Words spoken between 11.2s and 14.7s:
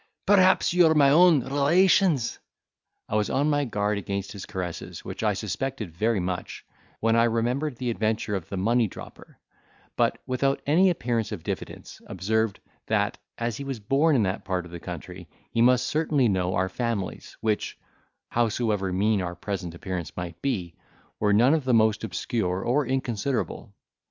of diffidence, observed, that, as he was born in that part